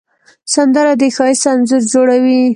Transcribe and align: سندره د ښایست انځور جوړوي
سندره 0.53 0.93
د 1.01 1.03
ښایست 1.15 1.45
انځور 1.51 1.81
جوړوي 1.93 2.39